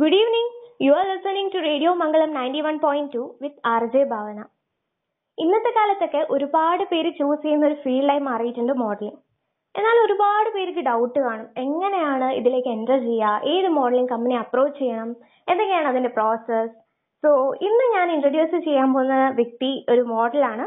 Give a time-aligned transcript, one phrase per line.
[0.00, 0.46] Good evening.
[0.80, 4.38] You are listening to Radio Mangalam 91.2 R J Bhavana
[5.38, 9.18] ഇന്നത്തെ കാലത്തൊക്കെ ഒരുപാട് പേര് ചൂസ് ചെയ്യുന്ന ഒരു ഫീൽഡായി മാറിയിട്ടുണ്ട് മോഡലിംഗ്
[9.74, 11.46] എന്നാൽ ഒരുപാട് പേർക്ക് ഡൗട്ട് കാണും.
[11.64, 13.52] എങ്ങനെയാണ് ഇതിലേക്ക് എന്റർ ചെയ്യുക?
[13.52, 15.12] ഏത് മോഡലിംഗ് കമ്പനി അപ്രോച്ച് ചെയ്യണം?
[15.52, 16.74] എന്തൊക്കെയാണ് അതിന്റെ പ്രോസസ്
[17.22, 17.30] സോ
[17.68, 20.66] ഇന്ന് ഞാൻ ഇൻട്രൊഡ്യൂസ് ചെയ്യാൻ പോകുന്ന വ്യക്തി ഒരു മോഡലാണ്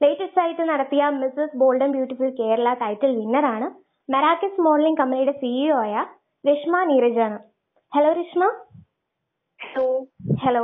[0.00, 3.68] ലേറ്റസ്റ്റ് ആയിട്ട് നടത്തിയ Mrs bold beautiful Kerala title വിന്നറാണ്
[4.08, 5.94] Merakis modeling കമ്പനിയുടെ സിഇഒ ആയ
[6.44, 7.38] രശ്മ നീരജാണ്
[7.92, 8.44] ഹലോ രശ്മ
[9.60, 9.84] ഹലോ
[10.42, 10.62] ഹലോ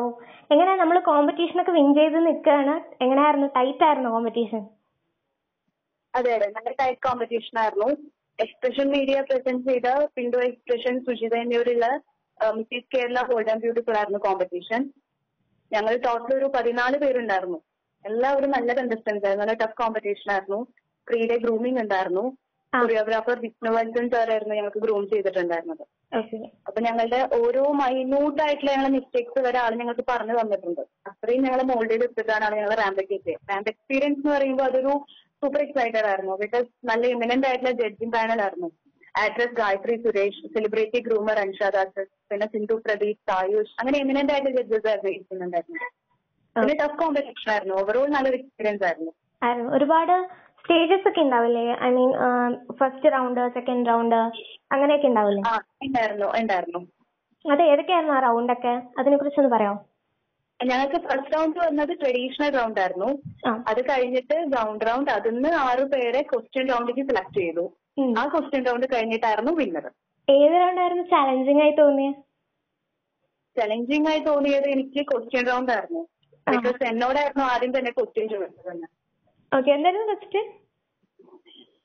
[0.51, 3.49] എങ്ങനെയാ നമ്മൾ കോമ്പറ്റീഷൻ ഒക്കെ വിൻ ചെയ്ത് നിൽക്കുകയാണ് എങ്ങനെയായിരുന്നു?
[3.57, 4.63] ടൈറ്റ് ആയിരുന്നു കോമ്പറ്റീഷൻ
[6.15, 6.49] അതെ അതെ.
[6.57, 7.89] നല്ല ടൈറ്റ് കോമ്പറ്റീഷൻ ആയിരുന്നു.
[8.39, 11.87] എക്സ്പ്രഷൻ മീഡിയ പ്രസന്റ് ചെയ്ത Pintu Expression Sujitha എന്നിവരുള്ള
[12.41, 14.81] Mrs Kerala gold and beautiful ആയിരുന്നു കോമ്പറ്റീഷൻ
[15.73, 17.59] ഞങ്ങൾ ടോട്ടൽ ഒരു പതിനാല് പേരുണ്ടായിരുന്നു.
[18.05, 19.45] എല്ലാവരും നല്ല കണ്ടസ്റ്റൻസ് ആയിരുന്നു.
[19.45, 20.61] നല്ല ടഫ് കോമ്പറ്റീഷൻ ആയിരുന്നു.
[21.09, 22.25] ത്രീ ഡേ ഗ്രൂമിംഗ് ഉണ്ടായിരുന്നു.
[22.81, 25.85] കൊറിയോഗ്രാഫർ വിഷ്ണുവൻസൻ സാറായിരുന്നു ഞങ്ങൾക്ക് ഗ്രൂം ചെയ്തിട്ടുണ്ടായിരുന്നത്.
[26.69, 30.83] അപ്പൊ ഞങ്ങളുടെ ഓരോ മൈന്യൂട്ട് ആയിട്ടുള്ള ഞങ്ങളുടെ മിസ്റ്റേക്സ് വരെ ആൾ ഞങ്ങൾക്ക് പറഞ്ഞു തന്നിട്ടുണ്ട്.
[31.11, 34.95] അത്രയും ഞങ്ങൾ മോൾഡ് ചെയ്ത് എടുത്തിട്ടാണ് ഞങ്ങൾ റാമ്പൊക്കെ എത്തിയത് റാമ്പ് എക്സ്പീരിയൻസ് എന്ന് പറയുമ്പോൾ അതൊരു
[35.43, 36.35] സൂപ്പർ എക്സൈറ്റഡ് ആയിരുന്നു.
[36.45, 38.71] ബിക്കോസ് നല്ല ഇമിനന്റ് ആയിട്ടുള്ള ജഡ്ജിങ് പാനൽ ആയിരുന്നു.
[39.25, 45.11] Actress Gayathri Suresh celebrity groomer അൻഷാദാസ് പിന്നെ സിന്ധു പ്രദീപ് സായുഷ് അങ്ങനെ ഇമിനന്റ് ആയിട്ടുള്ള ജഡ്ജസ് ആയിരുന്നു
[45.17, 45.83] ഇരിക്കുന്നുണ്ടായിരുന്നു
[46.57, 47.75] പിന്നെ ടഫ് കോമ്പറ്റീഷൻ ആയിരുന്നു.
[47.83, 49.13] ഓവറോൾ നല്ലൊരു എക്സ്പീരിയൻസ് ആയിരുന്നു.
[49.77, 50.17] ഒരുപാട്
[50.65, 52.11] സ്റ്റേജസ് ഒക്കെ ഉണ്ടാവില്ലേ I mean
[52.79, 54.21] first round second round
[54.75, 55.43] അങ്ങനെയൊക്കെ ഉണ്ടാവില്ലേ
[55.87, 56.81] ഉണ്ടായിരുന്നു ഉണ്ടായിരുന്നു
[57.45, 58.73] അത് ഏതൊക്കെയായിരുന്നു ആ റൗണ്ട് ഒക്കെ?
[59.01, 59.81] അതിനെ കുറിച്ചൊന്ന് പറയാമോ
[60.61, 63.09] ഞങ്ങൾക്ക് ഫസ്റ്റ് റൗണ്ട് വന്നത് ട്രഡീഷണൽ റൗണ്ട് ആയിരുന്നു.
[63.71, 67.65] അത് കഴിഞ്ഞിട്ട് ഗ്രൗണ്ട് റൗണ്ട് അതിന്ന് ആറ് പേരെ ക്വസ്റ്റ്യൻ റൗണ്ടിലേക്ക് സെലക്ട് ചെയ്തു.
[68.21, 69.87] ആ ക്വസ്റ്റ്യൻ റൗണ്ട് കഴിഞ്ഞിട്ടായിരുന്നു വിന്നർ
[70.29, 72.21] ഏത് റൗണ്ടായിരുന്നു ചലഞ്ചിങ് ആയി തോന്നിയത്
[73.57, 76.03] ചലഞ്ചിങ് ആയി തോന്നിയത് എനിക്ക് ക്വസ്റ്റ്യൻ റൗണ്ട് ആയിരുന്നു.
[76.47, 78.87] ബിക്കോസ് എന്നോടായിരുന്നു ആദ്യം തന്നെ ക്വസ്റ്റ്യൻ ചോദിച്ചത്.
[79.57, 80.41] ഓക്കെ എന്തായിരുന്നു first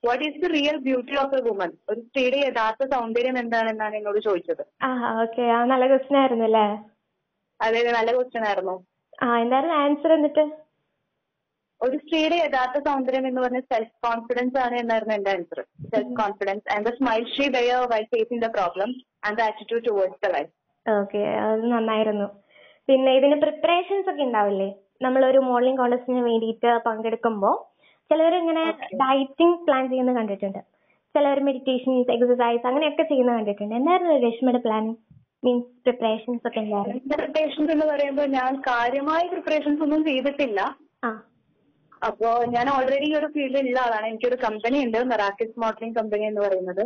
[0.07, 4.63] what is the real beauty of a woman ഒരു സ്ത്രീയുടെ യഥാർത്ഥ സൗന്ദര്യം എന്താണെന്നാണ് എന്നോട് ചോദിച്ചത്.
[4.87, 4.89] ആ
[5.23, 6.65] ഓക്കെ ആ നല്ല ക്വസ്റ്റ്യൻ ആയിരുന്നു അല്ലേ?
[7.59, 8.75] അതെ നല്ല ക്വസ്റ്റ്യൻ ആയിരുന്നു.
[9.25, 10.45] ആ എന്തായിരുന്നു ആൻസർ എന്നിട്ട്?
[11.81, 15.59] ഒരു സ്ത്രീയുടെ യഥാർത്ഥ സൗന്ദര്യം എന്ന് പറഞ്ഞ സെൽഫ് കോൺഫിഡൻസ് ആണ് എന്നായിരുന്നു എന്റെ answer
[15.93, 18.89] self confidence and the smile she bear why facing the problem
[19.25, 20.51] and the attitude towards the life
[20.85, 22.27] okay അത് നന്നായിരുന്നു.
[22.89, 24.69] പിന്നെ ഇതിന് പ്രിപ്പറേഷൻസ് ഒക്കെ ഉണ്ടാവില്ലേ?
[25.01, 27.55] നമ്മളൊരു മോഡലിംഗ് കോൺടെസ്റ്റിന് വേണ്ടിയിട്ട് പങ്കെടുക്കുമ്പോൾ
[28.11, 30.59] ചിലവർ ഇങ്ങനെ ഡയറ്റിംഗ് പ്ലാൻ ചെയ്യുന്നത് കണ്ടിട്ടുണ്ട്.
[31.15, 33.75] ചിലവർ മെഡിറ്റേഷൻസ് എക്സസൈസ് അങ്ങനെയൊക്കെ ചെയ്യുന്നത് കണ്ടിട്ടുണ്ട്.
[33.75, 34.95] എന്തായിരുന്നു രശ്മിയുടെ പ്ലാൻ?
[35.43, 37.15] മീൻസ് പ്രിപ്പറേഷൻസ് ഒക്കെ എന്തായിരുന്നു?
[37.15, 40.77] പ്രിപ്പറേഷൻസ് എന്ന് പറയുമ്പോൾ ഞാൻ കാര്യമായ പ്രിപ്പറേഷൻസ് ഒന്നും ചെയ്തിട്ടില്ല.
[41.05, 41.23] ആ.
[42.07, 44.05] അപ്പോ ഞാൻ ഓൾറെഡി ഒരു ഫീൽഡിൽ ഉള്ള ആളാണ്.
[44.05, 46.83] എനിക്കൊരു കമ്പനി ഉണ്ട് മെറാക്കിസ് മോഡലിംഗ് കമ്പനി എന്ന് പറയുന്നത്.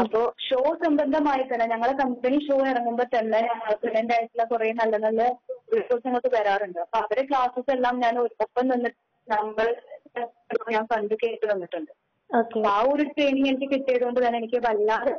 [0.00, 5.22] അപ്പോ ഷോ സംബന്ധമായി തന്നെ ഞങ്ങളെ കമ്പനി ഷോ ഇറങ്ങുമ്പോൾ തന്നെ ഞങ്ങൾ ആയിട്ടുള്ള കുറെ നല്ല നല്ല
[5.72, 6.78] റിസോഴ്സ് ഇങ്ങോട്ട് വരാറുണ്ട്.
[6.84, 8.14] അപ്പൊ അവരെ ക്ലാസ്സസ് എല്ലാം ഞാൻ
[8.44, 8.98] ഒപ്പം നിന്നിട്ട്
[9.28, 9.66] നമ്മൾ
[10.74, 11.92] ഞാൻ കണ്ടു കേട്ട് വന്നിട്ടുണ്ട്
[12.70, 15.12] ആ ഒരു ട്രെയിനിങ് എനിക്ക് കിട്ടിയത് കൊണ്ട് തന്നെ എനിക്ക് വല്ലാതെ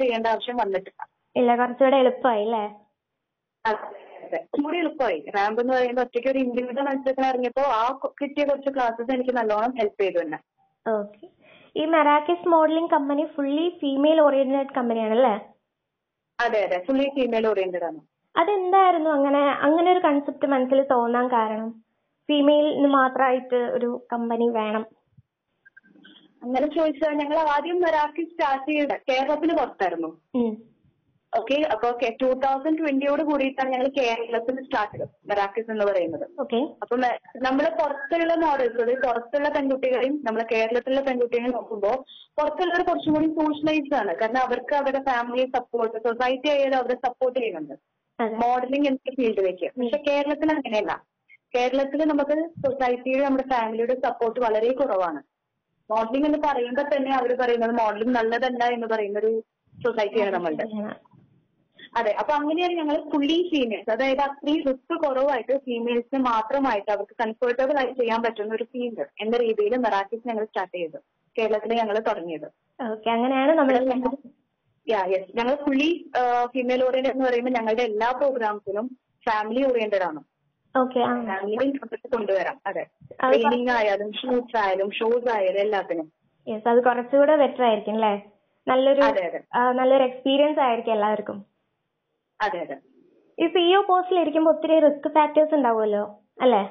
[0.00, 1.00] ചെയ്യേണ്ട ആവശ്യം വന്നിട്ടില്ല.
[1.36, 2.64] ഇല്ല കുറച്ചുകൂടെ എളുപ്പമായി അല്ലേ.
[4.56, 7.84] കൂടി എളുപ്പമായി റാമ്പ് എന്ന് പറയുമ്പോൾ ഒറ്റയ്ക്ക് ഒരു ഇൻഡിവിജ്വൽ മത്സരത്തിന് ഇറങ്ങിയപ്പോ ആ
[8.20, 10.38] കിട്ടിയ കുറച്ച് ക്ലാസ്സസ് എനിക്ക് നല്ലോണം ഹെൽപ്പ് ചെയ്തു തന്നെ.
[10.86, 11.24] ഓക്കെ
[11.76, 15.34] ഈ Merakis modeling company fully female oriented കമ്പനിയാണല്ലേ
[16.38, 16.78] അതെ അതെ.
[16.86, 18.00] ഫുള്ളി ഫീമെയിൽ ഓറിയന്റഡ് ആണ്.
[18.34, 21.70] അതെന്തായിരുന്നു അങ്ങനെ അങ്ങനെ ഒരു കൺസെപ്റ്റ് മനസ്സിൽ തോന്നാൻ കാരണം?
[22.28, 24.84] ഫീമെയിലിന് മാത്രമായിട്ട് ഒരു കമ്പനി വേണം.
[26.44, 30.10] അങ്ങനെ ചോദിച്ചാൽ ഞങ്ങൾ ആദ്യം മെറാക്കി സ്റ്റാർട്ട് ചെയ്ത കേരളത്തിന് പുറത്തായിരുന്നു.
[31.32, 31.86] ഓക്കേ അപ്പൊ
[32.20, 36.26] ടൂ തൗസൻഡ് ട്വന്റിയോട് കൂടിയിട്ടാണ് ഞങ്ങൾ കേരളത്തിൽ സ്റ്റാർട്ട് ചെയ്തത് മെറാക്കിസ് എന്ന് പറയുന്നത്.
[36.42, 37.14] ഓക്കെ അപ്പൊ നമ്മൾ
[37.46, 41.96] നമ്മൾ പുറത്തുള്ള മോഡൽസ് പുറത്തുള്ള പെൺകുട്ടികളെയും നമ്മളെ കേരളത്തിലുള്ള പെൺകുട്ടികളെയും നോക്കുമ്പോൾ
[42.38, 44.12] പുറത്തുള്ളവർ കുറച്ചും കൂടി സോഷ്യലൈസ്ഡ് ആണ്.
[44.20, 47.74] കാരണം അവർക്ക് അവരുടെ ഫാമിലി സപ്പോർട്ട് സൊസൈറ്റി ആയാലും അവരെ സപ്പോർട്ട് ചെയ്യുന്നുണ്ട്.
[48.20, 49.68] മോഡലിംഗ് എന്ന ഫീൽഡിലേക്ക്.
[49.78, 51.04] പക്ഷെ കേരളത്തിൽ അങ്ങനെയല്ല.
[51.54, 55.22] കേരളത്തിൽ നമുക്ക് സൊസൈറ്റിയുടെ നമ്മുടെ ഫാമിലിയുടെ സപ്പോർട്ട് വളരെ കുറവാണ്.
[55.90, 59.44] മോഡലിംഗ് എന്ന് പറയുമ്പോൾ തന്നെ അവർ പറയുന്നത് മോഡലിംഗ് നല്ലതല്ല എന്ന് പറയുന്ന ഒരു
[59.84, 60.64] സൊസൈറ്റിയാണ് നമ്മളുടെ.
[61.96, 62.10] അതെ.
[62.10, 68.22] അപ്പൊ അങ്ങനെയാണ് ഞങ്ങൾ ഫുള്ളി ഫീമെയിൽസ് അതായത് അത്രയും റിസ്ക് കുറവായിട്ട് ഫീമെയിൽസിന് മാത്രമായിട്ട് അവർക്ക് കംഫർട്ടബിൾ ആയി ചെയ്യാൻ
[68.22, 70.96] പറ്റുന്ന ഒരു ഫീൽഡ് എന്ന രീതിയിൽ മെറാക്കിസ് ഞങ്ങൾ സ്റ്റാർട്ട് ചെയ്തു.
[71.38, 72.48] കേരളത്തിൽ ഞങ്ങൾ തുടങ്ങിയത്.
[72.90, 73.74] ഓക്കെ അങ്ങനെയാണ് നമ്മൾ
[74.86, 75.88] യാ യെസ് ഞങ്ങൾ ഫുള്ളി
[76.52, 78.86] ഫീമെയിൽ ഓറിയന്റഡ് എന്ന് പറയുമ്പോൾ ഞങ്ങളുടെ എല്ലാ പ്രോഗ്രാംസിനും
[79.26, 80.20] ഫാമിലി ഓറിയന്റഡ് ആണ്.
[80.74, 81.56] ഓക്കെ ഫാമിലി
[82.14, 82.56] കൊണ്ടുവരാം.
[82.66, 82.84] അതെ.
[83.22, 86.06] ട്രെയിനിങ് ആയാലും ഷൂട്ട്സ് ആയാലും ഷോസ് ആയാലും എല്ലാത്തിനും.
[86.46, 88.14] യെസ് അത് കുറച്ചുകൂടെ ബെറ്റർ ആയിരിക്കും അല്ലേ
[88.66, 89.02] നല്ലൊരു
[89.78, 91.38] നല്ലൊരു എക്സ്പീരിയൻസ് ആയിരിക്കും എല്ലാവർക്കും.
[92.40, 92.76] അതെ അതെ.
[93.38, 96.02] ഈ സിഇഒ പോസ്റ്റിൽ ഇരിക്കുമ്പോൾ ഒത്തിരി റിസ്ക് ഫാക്ടേഴ്സ് ഉണ്ടാവുമല്ലോ
[96.40, 96.62] അല്ലേ?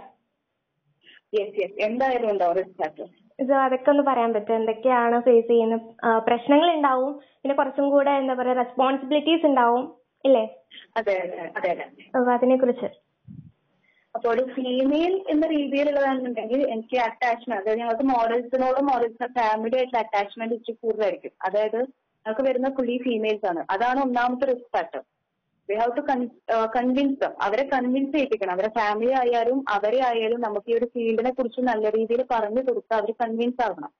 [1.33, 3.07] യെസ് യെസ് എന്തായാലും ഉണ്ടാവും റിസ്ക് ഫാക്ടർ
[3.39, 4.57] ഇത് അതൊക്കെ ഒന്ന് പറയാൻ പറ്റുമോ?
[4.59, 5.77] എന്തൊക്കെയാണ് ഫേസ് ചെയ്യുന്ന
[6.27, 9.83] പ്രശ്നങ്ങൾ ഉണ്ടാവും പിന്നെ കുറച്ചും കൂടെ എന്താ പറയാ റെസ്പോൺസിബിലിറ്റീസ് ഉണ്ടാവും
[10.25, 10.43] ഇല്ലേ?
[10.97, 12.89] അപ്പൊ അതിനെ കുറിച്ച്
[14.15, 20.77] അപ്പൊ ഒരു ഫീമെയിൽ എന്ന രീതിയിലുള്ളതാണെന്നുണ്ടെങ്കിൽ എനിക്ക് അറ്റാച്ച്മെന്റ് അതായത് ഞങ്ങൾക്ക് മോഡൽസിനോട് മോഡൽസിന്റെ ഫാമിലി ആയിട്ടുള്ള അറ്റാച്ച്മെന്റ് ഇച്ചിരി
[20.83, 21.33] കൂടുതലായിരിക്കും.
[21.47, 21.79] അതായത്
[22.25, 23.61] ഞങ്ങൾക്ക് വരുന്ന ഫുള്ളി ഫീമെയിൽസ് ആണ്.
[23.75, 25.01] അതാണ് ഒന്നാമത്തെ risk factor
[25.69, 26.01] we have to
[26.75, 28.53] convince അവരെ കൺവിൻസ് ചെയ്യിപ്പിക്കണം.
[28.53, 33.11] അവരെ ഫാമിലി ആയാലും അവരെ ആയാലും നമുക്ക് ഈ ഒരു ഫീൽഡിനെ കുറിച്ച് നല്ല രീതിയിൽ പറഞ്ഞു കൊടുത്ത് അവർ
[33.23, 33.91] കൺവിൻസ് ആവണം.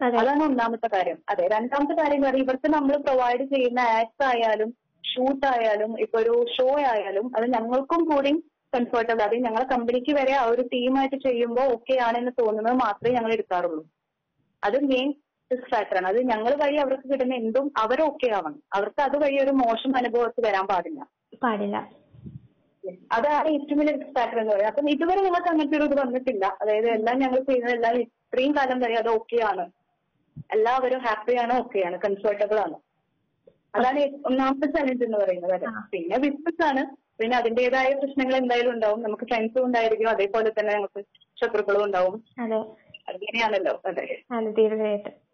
[0.00, 0.16] അതെ.
[0.20, 1.18] അതാണ് ഒന്നാമത്തെ കാര്യം.
[1.28, 4.70] അതെ രണ്ടാമത്തെ കാര്യം പറഞ്ഞാൽ ഇവർക്ക് നമ്മൾ പ്രൊവൈഡ് ചെയ്യുന്ന ആക്ട്സ് ആയാലും
[5.04, 8.32] ഷൂട്ട് ആയാലും ഇപ്പൊ ഒരു ഷോ ആയാലും അത് ഞങ്ങൾക്കും കൂടി
[8.72, 13.82] കംഫർട്ടബിൾ അത് ഞങ്ങളെ കമ്പനിക്ക് വരെ ആ ഒരു ടീമായിട്ട് ചെയ്യുമ്പോൾ ഓക്കെ ആണെന്ന് തോന്നുന്നത് മാത്രമേ ഞങ്ങൾ എടുക്കാറുള്ളൂ.
[14.62, 15.08] അത് മെയിൻ
[15.58, 18.62] ഫാക്ടറാണ് അത് ഞങ്ങൾ വഴി അവർക്ക് കിട്ടുന്ന എന്തും അവർ ഓക്കെ ആവണം.
[18.72, 21.08] അവർക്ക് അത് വഴി ഒരു മോശം അനുഭവത്തിൽ വരാൻ പാടില്ല.
[21.42, 21.88] പാടില്ല.
[23.12, 24.66] അതാണ് ഏറ്റവും വലിയ റിസ്ക് ഫാക്ടർ എന്ന് പറയുന്നത്.
[24.66, 26.58] അപ്പം ഇതുവരെ നിങ്ങൾക്ക് അങ്ങനത്തെ ഒരു ഇത് വന്നിട്ടില്ല.
[26.60, 29.70] അതായത് എല്ലാം ഞങ്ങൾ ചെയ്യുന്നതെല്ലാം ഇത്രയും കാലം വരെ അത് ഓക്കെ ആണ്.
[30.52, 31.52] എല്ലാവരും ഹാപ്പിയാണ്
[31.86, 32.74] ആണ് കംഫർട്ടബിൾ ആണ്
[33.74, 35.66] അതാണ് ഒന്നാമത്തെ ചലഞ്ച് എന്ന് പറയുന്നത്.
[35.90, 36.96] പിന്നെ ബിസിനസ് ആണ്.
[37.20, 39.02] പിന്നെ അതിന്റേതായ പ്രശ്നങ്ങൾ എന്തായാലും ഉണ്ടാവും.
[39.02, 40.08] നമുക്ക് ഫ്രണ്ട്സും ഉണ്ടായിരിക്കും.
[40.08, 41.04] അതേപോലെ തന്നെ നമുക്ക്
[41.40, 42.22] ശത്രുക്കളും ഉണ്ടാവും.
[43.08, 43.80] അങ്ങനെയാണല്ലോ.
[43.86, 44.06] അതെ
[44.52, 45.29] തീർച്ചയായിട്ടും.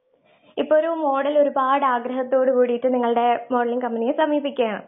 [0.57, 4.83] ഇപ്പൊ ഒരു മോഡൽ ഒരുപാട് ആഗ്രഹത്തോട് കൂടിയിട്ട് നിങ്ങളുടെ മോഡലിംഗ് കമ്പനിയെ സമീപിക്കുകയാണ്.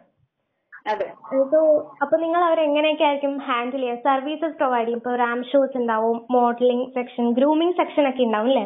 [0.87, 1.07] അതെ.
[1.39, 1.59] ഇപ്പോ
[2.03, 4.03] അപ്പൊ നിങ്ങൾ അവരെ എങ്ങനെയൊക്കെ ആയിരിക്കും ഹാൻഡിൽ ചെയ്യുക?
[4.09, 5.01] സർവീസസ് പ്രൊവൈഡ് ചെയ്യും.
[5.01, 8.65] ഇപ്പൊ റാം ഷോസ് ഉണ്ടാവും മോഡലിംഗ് സെക്ഷൻ ഗ്രൂമിംഗ് സെക്ഷൻ ഒക്കെ ഉണ്ടാവും അല്ലേ?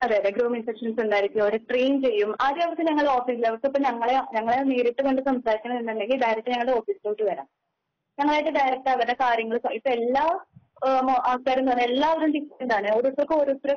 [0.00, 0.30] അതെ അതെ.
[0.30, 1.42] ഗ്രൂമിംഗ് സെക്ഷൻസ് ഉണ്ടായിരിക്കും.
[1.42, 2.30] അവരെ ട്രെയിൻ ചെയ്യും.
[2.44, 7.48] ആദ്യം അവർക്ക് ഞങ്ങൾ ഓഫീസിൽ അവർക്ക് ഇപ്പൊ ഞങ്ങളെ ഞങ്ങളെ നേരിട്ട് കണ്ട് സംസാരിക്കണമെന്നുണ്ടെങ്കിൽ ഡയറക്റ്റ് ഞങ്ങളുടെ ഓഫീസിലോട്ട് വരാം.
[8.18, 10.24] ഞങ്ങളായിട്ട് ഡയറക്റ്റ് അവരുടെ കാര്യങ്ങൾ ഇപ്പൊ എല്ലാ
[11.30, 12.88] ആൾക്കാരും എല്ലാവരും ഡിഫറെന്റ് ആണ്.
[12.96, 13.72] ഓരോരുത്തർക്കും ഓരോരുത്തർ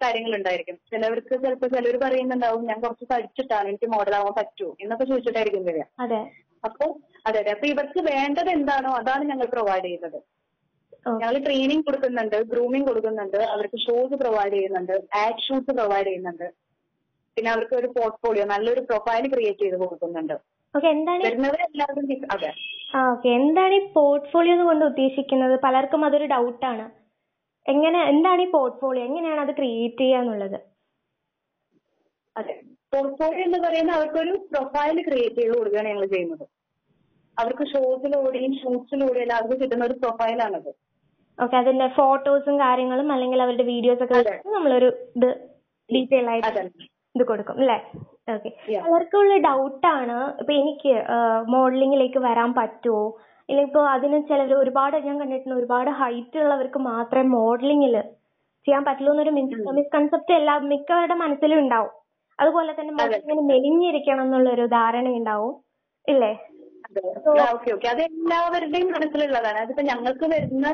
[0.00, 5.84] കാര്യങ്ങൾ ഉണ്ടായിരിക്കും ചിലവർക്ക് ചിലപ്പോൾ ചിലർ പറയുന്നുണ്ടാവും ഞാൻ കുറച്ച് പഠിച്ചിട്ടാണ് എനിക്ക് മോഡലാവാൻ പറ്റൂ എന്നൊക്കെ ചോദിച്ചിട്ടായിരിക്കും വരിക.
[5.98, 6.20] അതെ.
[6.64, 6.86] അപ്പൊ
[7.26, 7.50] അതെ അതെ.
[7.50, 10.18] അപ്പൊ ഇവർക്ക് വേണ്ടത് എന്താണോ അതാണ് ഞങ്ങൾ പ്രൊവൈഡ് ചെയ്യുന്നത്.
[11.20, 14.92] ഞങ്ങൾ ട്രെയിനിങ് കൊടുക്കുന്നുണ്ട് ഗ്രൂമിങ് കൊടുക്കുന്നുണ്ട് അവർക്ക് ഷോസ് പ്രൊവൈഡ് ചെയ്യുന്നുണ്ട്
[15.22, 16.46] ആഡ് ഷൂസ് പ്രൊവൈഡ് ചെയ്യുന്നുണ്ട്.
[17.36, 20.34] പിന്നെ അവർക്ക് ഒരു പോർട്ട്ഫോളിയോ നല്ലൊരു പ്രൊഫൈൽ ക്രിയേറ്റ് ചെയ്ത് കൊടുക്കുന്നുണ്ട്.
[21.24, 22.50] വരുന്നവരെല്ലാവരും അതെ.
[23.34, 25.54] എന്താണ് ഈ പോർട്ട്ഫോളിയോ കൊണ്ട് ഉദ്ദേശിക്കുന്നത്?
[25.64, 26.84] പലർക്കും അതൊരു ഡൗട്ടാണ്
[27.66, 30.58] എങ്ങനെ എന്താണ് ഈ പോർട്ട്ഫോളിയോ എങ്ങനെയാണ് അത് ക്രിയേറ്റ് ചെയ്യാന്നുള്ളത്
[32.36, 32.54] അതെ.
[32.92, 36.44] പോർട്ട്ഫോളിയോ എന്ന് പറയുന്നത് അവർക്കൊരു പ്രൊഫൈൽ ക്രിയേറ്റ് ചെയ്ത് കൊടുക്കുകയാണ് ഞങ്ങൾ ചെയ്യുന്നത്.
[37.36, 40.70] അവർക്ക് ഷോസിലൂടെയും ഷൂട്ട്സിലൂടെയും അവർക്ക് കിട്ടുന്ന ഒരു പ്രൊഫൈലാണത്
[41.38, 44.16] ഓക്കെ അതിന്റെ ഫോട്ടോസും കാര്യങ്ങളും അല്ലെങ്കിൽ അവരുടെ വീഡിയോസ് ഒക്കെ.
[44.18, 45.28] വെച്ചിട്ട് നമ്മളൊരു ഇത്
[45.90, 46.62] ഡീറ്റെയിൽ ആയിട്ട്
[47.14, 47.78] ഇത് കൊടുക്കും അല്ലെ?
[48.34, 48.50] ഓക്കെ
[48.82, 50.92] അവർക്കുള്ള ഡൗട്ട് ഡൗട്ടാണ് ഇപ്പൊ എനിക്ക്
[51.52, 53.02] മോഡലിംഗിലേക്ക് വരാൻ പറ്റുമോ
[53.52, 57.96] ഇല്ലെങ്കിൽ ഇപ്പൊ അതിന് ചിലര് ഒരുപാട് ഞാൻ കണ്ടിട്ടുണ്ട് ഒരുപാട് ഹൈറ്റ് ഉള്ളവർക്ക് മാത്രമേ മോഡലിംഗിൽ
[58.66, 59.32] ചെയ്യാൻ പറ്റുള്ളൂ എന്നൊരു
[59.78, 61.90] മിസ്കൺസെപ്റ്റ് എല്ലാ മിക്കവരുടെ മനസ്സിലും ഉണ്ടാവും.
[62.38, 65.52] അതുപോലെ തന്നെ മോഡലിംഗിന് മെലിഞ്ഞിരിക്കണം എന്നുള്ളൊരു ധാരണ ഉണ്ടാവും.
[66.08, 66.32] ഇല്ലേ?
[67.52, 69.58] ഓക്കേ ഓക്കേ അത് എല്ലാവരുടെയും മനസ്സിലുള്ളതാണ്.
[69.64, 70.66] അതിപ്പോ ഞങ്ങൾക്ക് വരുന്ന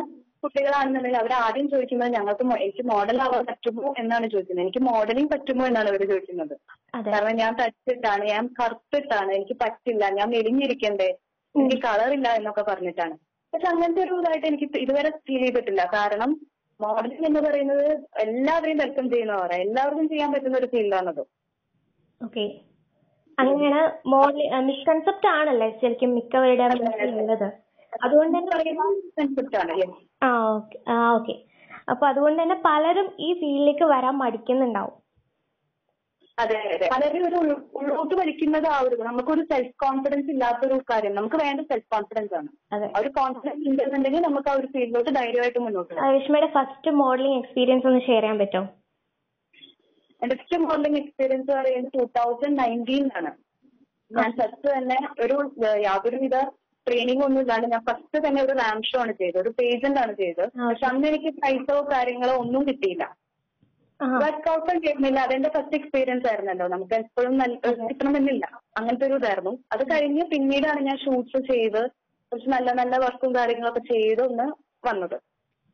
[0.44, 4.64] കുട്ടികളാണെന്നുണ്ടെങ്കിൽ അവർ ആദ്യം ചോദിക്കുന്നത് ഞങ്ങൾക്ക് എനിക്ക് മോഡൽ ആവാൻ പറ്റുമോ എന്നാണ് ചോദിക്കുന്നത്.
[4.66, 6.54] എനിക്ക് മോഡലിംഗ് പറ്റുമോ എന്നാണ് അവർ ചോദിക്കുന്നത്.
[6.94, 7.08] അതെ.
[7.14, 11.10] കാരണം ഞാൻ തച്ചിട്ടാണ് ഞാൻ കറുത്തിട്ടാണ് എനിക്ക് പറ്റില്ല ഞാൻ മെലിഞ്ഞിരിക്കണ്ടേ?
[11.58, 13.14] എനിക്ക് കളർ ഇല്ല എന്നൊക്കെ പറഞ്ഞിട്ടാണ്.
[13.52, 15.82] പക്ഷെ അങ്ങനത്തെ ഒരു ഇതായിട്ട് എനിക്ക് ഇതുവരെ ഫീൽ ചെയ്തിട്ടില്ല.
[15.96, 16.30] കാരണം
[16.80, 17.86] മോഡലിംഗ് എന്ന് പറയുന്നത്
[18.24, 21.22] എല്ലാവരെയും വെൽക്കം ചെയ്യുന്നവരാണ് എല്ലാവർക്കും ചെയ്യാൻ പറ്റുന്ന ഒരു ഫീൽഡാണത്
[22.20, 22.44] ഓക്കെ
[23.38, 23.80] അങ്ങനെയാണ്
[24.12, 24.38] മോഡൽ
[24.68, 27.48] മിസ്കൺസെപ്റ്റ് ആണല്ലേ ശരിക്കും മിക്കവരുടെ മനസ്സിലുള്ളത്
[27.92, 29.86] അതുകൊണ്ട് തന്നെ
[30.26, 30.30] ആ
[31.16, 31.34] ഓക്കെ
[31.92, 34.96] അപ്പൊ അതുകൊണ്ട് തന്നെ പലരും ഈ ഫീൽഡിലേക്ക് വരാൻ മടിക്കുന്നുണ്ടാവും.
[36.38, 36.86] അതെ അതെ.
[36.92, 37.36] പലരും ഒരു
[37.78, 38.14] ഉള്ളോട്ട്
[38.86, 41.14] ഒരു നമുക്കൊരു സെൽഫ് കോൺഫിഡൻസ് ഇല്ലാത്ത ഒരു കാര്യം.
[41.14, 42.50] നമുക്ക് വേണ്ട സെൽഫ് കോൺഫിഡൻസ് ആണ്
[42.88, 47.88] ആ ഒരു കോൺഫിഡൻസ് ഉണ്ടെന്നുണ്ടെങ്കിൽ നമുക്ക് ആ ഒരു ഫീൽഡിലോട്ട് ധൈര്യമായിട്ട് മുന്നോട്ട് പോകാം രേഷ്മയുടെ ഫസ്റ്റ് മോഡലിംഗ് എക്സ്പീരിയൻസ്
[47.90, 48.64] ഒന്ന് ഷെയർ ചെയ്യാൻ പറ്റുമോ
[50.22, 53.32] എന്റെ ഫസ്റ്റ് മോഡലിംഗ് എക്സ്പീരിയൻസ് പറയുന്നത് ടൂ തൗസൻഡ് നയന്റീനിലാണ്
[54.10, 56.36] ഞാൻ ഫസ്റ്റ് തന്നെ ഒരു യാതൊരു യാതൊരുവിധ
[56.86, 59.40] ട്രെയിനിങ് ഒന്നും ഇല്ലാണ്ട് ഞാൻ ഫസ്റ്റ് തന്നെ ഒരു റാം ഷോ ആണ് ചെയ്തത്.
[59.42, 60.46] ഒരു പേജന്റ് ആണ് ചെയ്തത്.
[60.60, 63.04] പക്ഷെ അന്ന് എനിക്ക് പൈസയോ കാര്യങ്ങളോ ഒന്നും കിട്ടിയില്ല.
[64.00, 64.18] ആ.
[64.18, 65.18] വർക്കൗട്ടും ചെയ്യുന്നില്ല.
[65.18, 66.68] അതെന്റെ ഫസ്റ്റ് എക്സ്പീരിയൻസ് ആയിരുന്നല്ലോ.
[66.68, 67.54] നമുക്ക് എപ്പോഴും നല്ല
[67.88, 68.44] കിട്ടണമെന്നില്ല.
[68.78, 69.58] അങ്ങനത്തെ ഒരു ഇതായിരുന്നു.
[69.72, 71.80] അത് കഴിഞ്ഞ് പിന്നീടാണ് ഞാൻ ഷൂട്ട്സ് ചെയ്ത്
[72.32, 74.46] കുറച്ച് നല്ല നല്ല വർക്കും കാര്യങ്ങളൊക്കെ ചെയ്ത് ഒന്ന്
[74.86, 75.16] വന്നത്.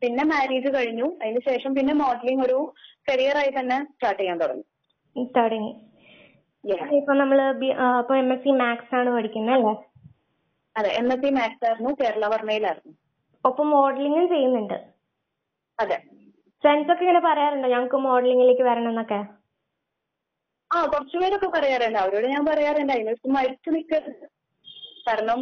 [0.02, 1.18] പിന്നെ മാരേജ് കഴിഞ്ഞു.
[1.22, 2.58] അതിന് ശേഷം പിന്നെ മോഡലിംഗ് ഒരു
[3.08, 4.64] കരിയർ ആയി തന്നെ സ്റ്റാർട്ട് ചെയ്യാൻ തുടങ്ങി.
[5.34, 5.72] തുടങ്ങി.
[6.96, 7.40] ഇപ്പൊ നമ്മൾ
[8.18, 9.74] എം എസ് സി മാത്സ് ആണ് പഠിക്കുന്നത് അല്ലേ?
[10.76, 10.88] അതെ.
[10.88, 11.96] എം എസ് സി മാത്സ് ആയിരുന്നു.
[12.00, 12.94] കേരള വർമ്മയിലായിരുന്നു.
[13.44, 14.74] ഒപ്പം മോഡലിംഗും ചെയ്യുന്നുണ്ട്.
[15.78, 15.98] അതെ.
[16.64, 17.68] ഫ്രണ്ട്സ് ഒക്കെ ഇങ്ങനെ പറയാറുണ്ടോ?
[17.68, 19.20] ഞങ്ങൾക്ക് മോഡലിംഗിലേക്ക് വരണം എന്നൊക്കെ
[20.70, 21.98] ആ കുറച്ചുപേരൊക്കെ പറയാറുണ്ട്.
[21.98, 22.92] അവരോട് ഞാൻ പറയാറുണ്ട്.
[22.92, 24.24] അതിനൊക്കെ മരിച്ചു നിൽക്കരുത്.
[25.08, 25.40] കാരണം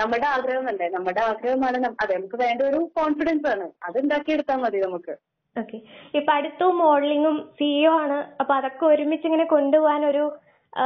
[0.00, 3.66] നമ്മുടെ ആഗ്രഹം അല്ലേ നമ്മുടെ ആഗ്രഹമാണ് അതെ നമുക്ക് വേണ്ട ഒരു കോൺഫിഡൻസ് ആണ്.
[3.82, 5.14] അത് ഉണ്ടാക്കിയെടുത്താൽ മതി നമുക്ക്.
[5.56, 5.76] ഓക്കെ
[6.08, 8.18] ഇപ്പൊ പഠിത്തവും മോഡലിംഗും സിഇഒ ആണ്.
[8.40, 10.24] അപ്പൊ അതൊക്കെ ഒരുമിച്ച് ഇങ്ങനെ കൊണ്ടുപോകാൻ ഒരു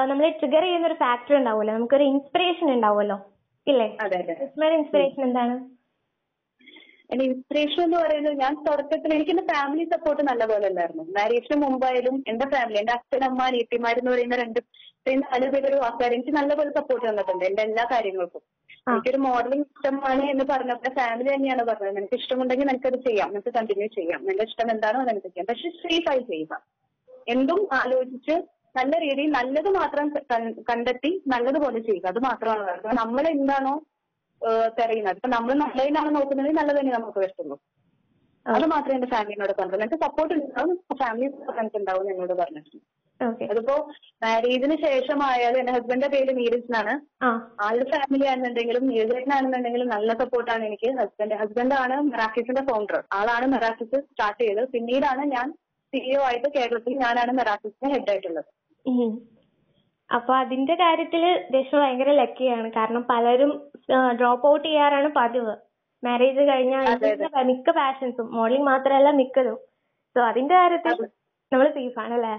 [0.06, 1.74] നമ്മളെ ട്രിഗർ ചെയ്യുന്ന ഒരു ഫാക്ടർ ഉണ്ടാവുമല്ലോ.
[1.74, 3.18] നമുക്കൊരു ഇൻസ്പിറേഷൻ ഉണ്ടാവുമല്ലോ.
[3.66, 3.88] ഇല്ലേ?
[4.78, 5.54] ഇൻസ്പിറേഷൻ എന്താണ്?
[7.14, 11.02] എന്റെ ഇൻസ്പിറേഷൻ എന്ന് പറയുന്നത് ഞാൻ തുടക്കത്തിൽ എനിക്ക് എന്റെ ഫാമിലി സപ്പോർട്ട് നല്ലപോലെ ഉണ്ടായിരുന്നു.
[11.18, 14.60] മാരേജിന് മുമ്പായാലും എന്റെ ഫാമിലി എന്റെ അച്ഛൻ അമ്മ നീട്ടിമാർ എന്ന് പറയുന്ന രണ്ട്
[15.22, 18.42] നാല് പേരൊരു ആൾക്കാർ എനിക്ക് നല്ലപോലെ സപ്പോർട്ട് തന്നിട്ടുണ്ട് എന്റെ എല്ലാ കാര്യങ്ങൾക്കും.
[18.90, 21.96] എനിക്കൊരു മോഡലിംഗ് ഇഷ്ടമാണ് എന്ന് പറഞ്ഞപ്പോൾ ഫാമിലി തന്നെയാണ് പറഞ്ഞത്.
[21.96, 23.28] നിനക്ക് ഇഷ്ടമുണ്ടെങ്കിൽ നിനക്കത് ചെയ്യാം.
[23.30, 24.20] നിനക്ക് കണ്ടിന്യൂ ചെയ്യാം.
[24.26, 25.46] നിന്റെ ഇഷ്ടം എന്താണോ അത് നിനക്ക് ചെയ്യാം.
[25.50, 26.62] പക്ഷെ സേഫ് ആയി ചെയ്യുക.
[27.28, 28.34] എന്തും ആലോചിച്ച്
[28.76, 30.06] നല്ല രീതിയിൽ നല്ലത് മാത്രം
[30.70, 32.06] കണ്ടെത്തി നല്ലതുപോലെ ചെയ്യുക.
[32.06, 32.96] അത് മാത്രമാണ്.
[33.02, 33.74] നമ്മൾ എന്താണോ
[34.42, 35.16] ഏഹ് തിരയുന്നത്.
[35.16, 37.56] ഇപ്പൊ നമ്മൾ നല്ലതിനാണ് നോക്കുന്നതെങ്കിൽ നല്ലത് തന്നെ നമുക്ക് വരുത്തുള്ളൂ.
[38.46, 39.80] അത് മാത്രമേ എന്റെ ഫാമിലിനോട് പറഞ്ഞുള്ളൂ.
[39.80, 40.74] എനിക്ക് സപ്പോർട്ട് ഉണ്ടാവും.
[40.98, 42.84] ഫാമിലി സപ്പോർട്ട് ഉണ്ടാവും എന്നോട് പറഞ്ഞിട്ടുണ്ട്.
[43.50, 43.74] അതിപ്പോ
[44.22, 46.94] മാരേജിന് ശേഷമായാലും എന്റെ ഹസ്ബൻഡിന്റെ പേര് നീരജ് എന്നാണ്.
[47.60, 50.90] ആളുടെ ഫാമിലി ആണെന്നുണ്ടെങ്കിലും നീരജാണെന്നുണ്ടെങ്കിലും നല്ല സപ്പോർട്ടാണ് എനിക്ക്.
[51.00, 54.68] ഹസ്ബൻഡ് ഹസ്ബൻഡ് ആണ് മെറാക്കിസിന്റെ ഫൗണ്ടർ ആളാണ് മെറാക്കിസ് സ്റ്റാർട്ട് ചെയ്തത്.
[54.68, 55.46] പിന്നീടാണ് ഞാൻ
[55.92, 58.50] സിഇഒ ആയിട്ട് കേരളത്തിൽ ഞാനാണ് മെറാക്കിസിന്റെ ഹെഡ് ആയിട്ടുള്ളത്.
[58.86, 59.12] ഉം.
[60.10, 61.22] അപ്പൊ അതിന്റെ കാര്യത്തിൽ
[61.54, 63.52] രശ്മി ഭയങ്കര ലക്കിയാണ് കാരണം പലരും
[64.18, 65.54] ഡ്രോപ്പ് ഔട്ട് ചെയ്യാറാണ് പതിവ്.
[66.02, 66.86] മാരേജ് കഴിഞ്ഞാൽ.
[67.50, 69.58] മിക്ക പാഷൻസും മോഡലിംഗ് മാത്രമല്ല മിക്കതും.
[70.16, 70.98] സോ അതിന്റെ കാര്യത്തിൽ.
[71.52, 72.34] നമ്മൾ സേഫ് ആണ് അല്ലെ?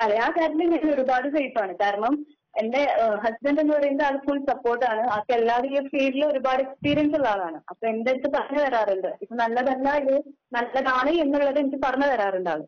[0.00, 1.72] അതെ ആ കാര്യത്തിൽ ഞാൻ ഒരുപാട് സേഫ് ആണ്.
[1.84, 2.14] കാരണം
[2.60, 2.80] എന്റെ
[3.24, 7.58] ഹസ്ബൻഡ് എന്ന് പറയുന്നത് ആൾ ഫുൾ സപ്പോർട്ടാണ് ആൾക്ക് എല്ലാവരും ഈ ഫീൽഡിൽ ഒരുപാട് എക്സ്പീരിയൻസ് ഉള്ള ആളാണ്.
[7.70, 9.10] അപ്പൊ എന്റെ അടുത്ത് പറഞ്ഞു തരാറുണ്ട്.
[9.24, 10.14] ഇത് നല്ലതല്ല ഇത്
[10.56, 12.62] നല്ലതാണ് എന്നുള്ളത് എനിക്ക് പറഞ്ഞു തരാറുണ്ട് ആൾ.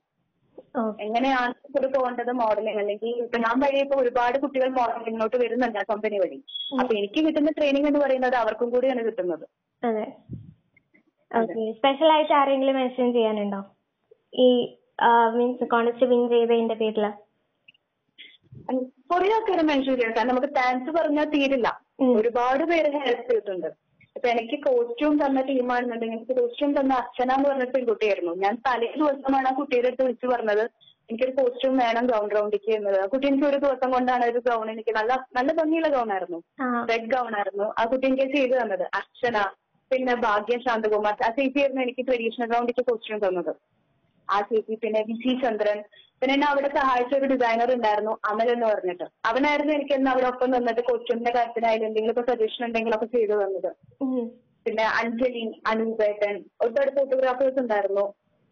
[1.04, 2.78] എങ്ങനെയാണ് ഇത് പോകേണ്ടത് മോഡലിംഗ്?
[2.82, 6.38] അല്ലെങ്കിൽ ഇപ്പൊ ഞാൻ വഴി ഇപ്പൊ ഒരുപാട് കുട്ടികൾ മോഡലിങ്ങിലോട്ട് വരുന്നുണ്ട് ആ കമ്പനി വഴി.
[6.80, 9.46] അപ്പൊ എനിക്ക് കിട്ടുന്ന ട്രെയിനിങ് എന്ന് പറയുന്നത് അവർക്കും കൂടിയാണ് കിട്ടുന്നത്.
[11.78, 13.60] സ്പെഷ്യൽ ആയിട്ട് ആരെങ്കിലും മെൻഷൻ ചെയ്യാനുണ്ടോ?
[14.46, 14.48] ഈ
[15.36, 17.06] മീൻസ് കോൺടെസ്റ്റ് വിൻ ചെയ്തതിന്റെ പേരിൽ.
[19.10, 20.12] കുറേ ആൾക്കാരെ മെൻഷൻ ചെയ്യാം.
[20.16, 21.68] കാരണം നമുക്ക് താങ്ക്സ് പറഞ്ഞാൽ തീരില്ല.
[22.18, 23.70] ഒരുപാട് പേര് ഹെൽപ്പ് ചെയ്തിട്ടുണ്ട്.
[24.20, 28.32] ഇപ്പൊ എനിക്ക് കോസ്റ്റ്യൂം തന്ന ടീമാണെന്നുണ്ടെങ്കിൽ എനിക്ക് കോസ്റ്റ്യൂം തന്ന അർച്ചന എന്ന് പറഞ്ഞ പെൺകുട്ടിയായിരുന്നു.
[28.42, 30.64] ഞാൻ തലേ ദിവസമാണ് ആ കുട്ടിയുടെ അടുത്ത് വിളിച്ചു പറഞ്ഞത്.
[31.08, 32.98] എനിക്കൊരു കോസ്റ്റ്യൂം വേണം ഗൗൺ റൗണ്ടിക്ക് എന്നത്.
[33.04, 36.40] ആ കുട്ടി എനിക്ക് ഒരു ദിവസം കൊണ്ടാണ് ഒരു ഗൗൺ എനിക്ക് നല്ല നല്ല ഭംഗിയുള്ള ഗൗൺ ആയിരുന്നു.
[36.90, 37.68] റെഡ് ഗൗൺ ആയിരുന്നു.
[37.78, 38.84] ആ കുട്ടി എനിക്ക് ചെയ്തു തന്നത്.
[39.00, 39.36] അർച്ചന
[39.90, 41.16] പിന്നെ ഭാഗ്യ ശാന്തകുമാർ.
[41.26, 43.52] ആ ചേച്ചിയായിരുന്നു എനിക്ക് ട്രഡീഷണൽ റൗണ്ടിക്ക് കോസ്റ്റ്യൂം തന്നത്.
[44.28, 45.80] ആ ചേച്ചി പിന്നെ വിജി ചന്ദ്രൻ
[46.22, 49.06] പിന്നെ എന്നെ അവിടെ സഹായിച്ച ഒരു ഡിസൈനർ ഉണ്ടായിരുന്നു അമൽ എന്ന് പറഞ്ഞിട്ട്.
[49.28, 53.70] അവനായിരുന്നു എനിക്ക് എന്ന് അവിടെ ഒപ്പം നിന്നിട്ട് കോസ്റ്റ്യൂമിന്റെ കാര്യത്തിനായാലും എന്തെങ്കിലും ഒക്കെ സജഷൻ ഉണ്ടെങ്കിൽ ഒക്കെ ചെയ്തു തന്നത്.
[54.66, 56.34] പിന്നെ അഞ്ജലി അനൂപേട്ടൻ
[56.64, 58.04] ഒരുപാട് ഫോട്ടോഗ്രാഫേഴ്സ് ഉണ്ടായിരുന്നു.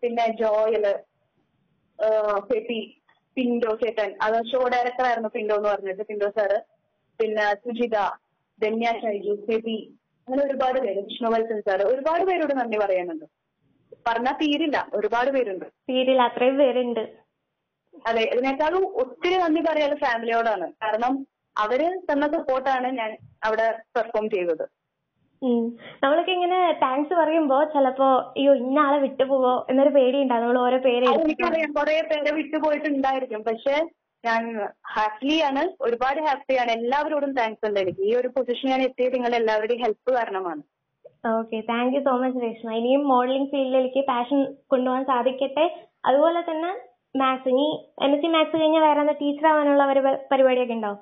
[0.03, 0.87] പിന്നെ ജോയൽ
[2.49, 2.81] ഫെറ്റി
[3.37, 4.11] പിൻഡോ ചേട്ടൻ.
[4.25, 6.59] അത് ഷോ ഡയറക്ടർ ആയിരുന്നു പിൻഡോ എന്ന് പറഞ്ഞിട്ട് പിൻഡോ സാറ്
[7.21, 7.99] പിന്നെ സുജിത
[8.59, 9.79] ധന്യ ഷൈജു ഫെബി
[10.29, 13.27] അങ്ങനെ ഒരുപാട് പേര് വിഷ്ണുവത്സൻ സാറ് ഒരുപാട് പേരോട് നന്ദി പറയാനുണ്ട്.
[14.09, 14.79] പറഞ്ഞാൽ തീരില്ല.
[14.99, 15.67] ഒരുപാട് പേരുണ്ട്.
[15.91, 16.23] തീരില്ല.
[16.31, 17.05] അത്രയും പേരുണ്ട്.
[18.07, 20.73] അതെ ഇതിനേക്കാളും ഒത്തിരി നന്ദി പറയാൻ ഫാമിലിയോടാണ്.
[20.73, 21.27] കാരണം
[21.59, 24.69] അവർ തന്ന സപ്പോർട്ടാണ് ഞാൻ അവിടെ പെർഫോം ചെയ്തത്.
[25.43, 25.77] ഉം.
[26.03, 30.43] നമ്മളൊക്കെ ഇങ്ങനെ താങ്ക്സ് പറയുമ്പോ ചിലപ്പോ അയ്യോ ഇന്ന ആളെ വിട്ടുപോവോ എന്നൊരു പേടിയുണ്ടാവും.
[30.43, 31.05] നമ്മൾ ഓരോ പേര്.
[31.05, 31.73] എനിക്കറിയാം.
[31.73, 33.89] കുറെ പേരെ വിട്ടുപോയിട്ടുണ്ടായിരിക്കും പക്ഷെ
[34.25, 35.73] ഞാൻ ഹാപ്പിയാണ്.
[35.81, 36.71] ഒരുപാട് ഹാപ്പിയാണ്.
[36.71, 40.63] എല്ലാവരോടും താങ്ക്സ് ഉണ്ട് എനിക്ക് ഈ ഒരു പൊസിഷൻ ഞാൻ എത്തിയത് നിങ്ങൾ എല്ലാവരുടെയും ഹെൽപ്പ് കാരണമാണ്.
[41.39, 41.61] Okay.
[41.61, 42.73] Thank you so much Reshma.
[42.73, 45.85] ഇനിയും മോഡലിംഗ് ഫീൽഡിലേക്ക് പാഷൻ കൊണ്ടുപോകാൻ സാധിക്കട്ടെ.
[46.05, 47.67] അതുപോലെ തന്നെ മാത്സ് ഇനി
[48.03, 50.93] എം എസ് സി മാത്സ് കഴിഞ്ഞാൽ വേറെ എന്താ ടീച്ചർ ആവാനുള്ള പരി- പരിപാടിയൊക്കെ ഉണ്ടോ?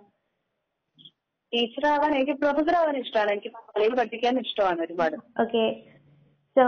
[1.53, 3.31] ടീച്ചർ ആവാൻ എനിക്ക് പ്രൊഫസർ ആവാൻ ഇഷ്ടമാണ്.
[3.31, 5.17] എനിക്ക് കോളേജിൽ പഠിക്കാൻ ഇഷ്ടമാണ് ഒരുപാട്.
[5.43, 5.65] ഓക്കെ
[6.57, 6.63] സോ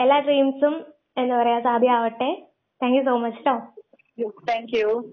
[0.00, 0.74] എല്ലാ ഡ്രീംസും
[1.16, 2.30] എന്താ പറയാ സാധ്യമാവട്ടെ.
[2.80, 4.92] താങ്ക് യു സോ മച്ച് കേട്ടോ താങ്ക് യു